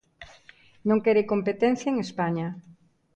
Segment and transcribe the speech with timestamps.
[0.87, 2.47] Non quere competencia en España.